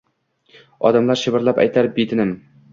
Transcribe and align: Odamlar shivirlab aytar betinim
Odamlar 0.91 1.21
shivirlab 1.25 1.63
aytar 1.67 1.93
betinim 2.01 2.37